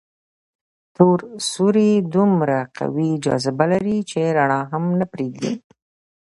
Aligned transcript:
تور 0.95 1.19
سوري 1.49 1.91
دومره 2.13 2.59
قوي 2.77 3.11
جاذبه 3.25 3.65
لري 3.73 3.97
چې 4.09 4.19
رڼا 4.37 4.61
هم 4.71 4.83
نه 4.99 5.05
پرېږدي. 5.13 5.51